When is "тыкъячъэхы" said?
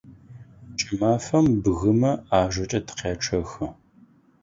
2.85-3.65